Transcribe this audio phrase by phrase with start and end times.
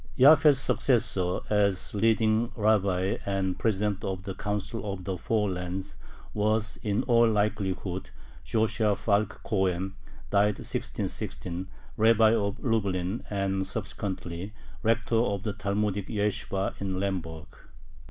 [0.17, 5.95] Jaffe's successor as leading rabbi and president of the "Council of the Four Lands"
[6.33, 8.09] was, in all likelihood,
[8.43, 9.93] Joshua Falk Cohen
[10.31, 11.67] (died 1616),
[11.97, 17.45] Rabbi of Lublin and subsequently rector of the Talmudic yeshibah in Lemberg.